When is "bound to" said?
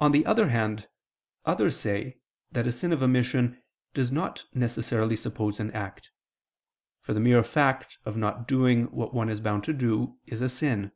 9.40-9.72